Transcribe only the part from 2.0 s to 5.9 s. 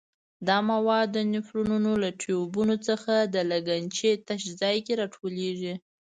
له ټیوبونو څخه د لګنچې تش ځای کې را ټولېږي.